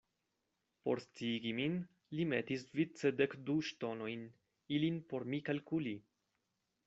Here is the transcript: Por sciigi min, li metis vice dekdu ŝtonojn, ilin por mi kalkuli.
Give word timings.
Por 0.87 1.01
sciigi 1.03 1.51
min, 1.57 1.75
li 2.19 2.23
metis 2.31 2.63
vice 2.79 3.13
dekdu 3.19 3.59
ŝtonojn, 3.69 4.25
ilin 4.79 4.97
por 5.13 5.27
mi 5.35 5.43
kalkuli. 5.51 5.95